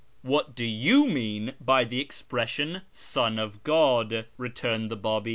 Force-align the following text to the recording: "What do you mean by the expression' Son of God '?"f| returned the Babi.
"What 0.33 0.55
do 0.55 0.65
you 0.65 1.07
mean 1.07 1.53
by 1.63 1.83
the 1.83 1.99
expression' 1.99 2.81
Son 3.11 3.37
of 3.37 3.63
God 3.63 4.11
'?"f| 4.13 4.25
returned 4.35 4.89
the 4.89 4.95
Babi. 4.95 5.29